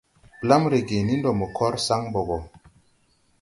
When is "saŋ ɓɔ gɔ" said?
1.85-2.37